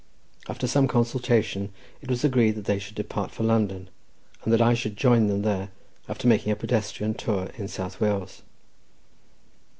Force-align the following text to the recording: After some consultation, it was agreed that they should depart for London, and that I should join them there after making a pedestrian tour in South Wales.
After 0.49 0.65
some 0.65 0.87
consultation, 0.87 1.71
it 2.01 2.09
was 2.09 2.23
agreed 2.23 2.55
that 2.55 2.65
they 2.65 2.79
should 2.79 2.95
depart 2.95 3.29
for 3.29 3.43
London, 3.43 3.87
and 4.43 4.51
that 4.51 4.59
I 4.59 4.73
should 4.73 4.97
join 4.97 5.27
them 5.27 5.43
there 5.43 5.69
after 6.09 6.27
making 6.27 6.51
a 6.51 6.55
pedestrian 6.55 7.13
tour 7.13 7.51
in 7.55 7.67
South 7.67 8.01
Wales. 8.01 8.41